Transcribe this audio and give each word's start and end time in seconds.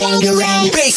Bangarang 0.00 0.72
Bass 0.72 0.96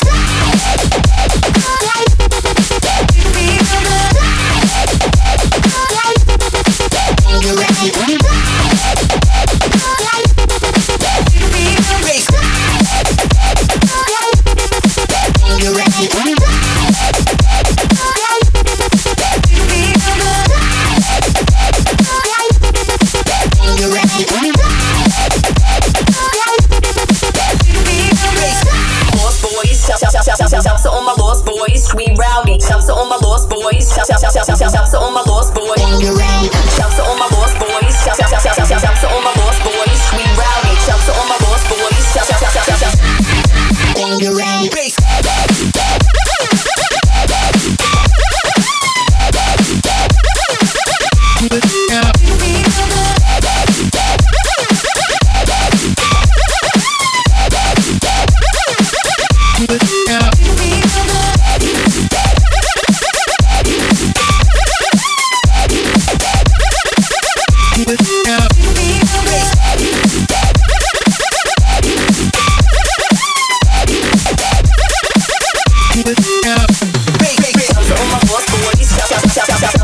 Shout 76.10 77.86
to 77.86 77.93
all 77.93 78.05
my 78.07 78.18
lost 78.32 78.49
boys. 78.49 78.89
Shout 79.32 79.78